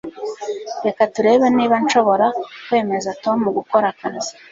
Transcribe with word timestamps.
Reka 0.85 1.01
turebe 1.13 1.47
niba 1.57 1.75
nshobora 1.83 2.27
kwemeza 2.65 3.09
Tom 3.23 3.39
gukora 3.57 3.85
akazi 3.93 4.31